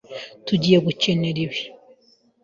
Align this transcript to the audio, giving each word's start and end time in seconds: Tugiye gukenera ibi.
Tugiye 0.45 0.77
gukenera 0.85 1.37
ibi. 1.47 1.61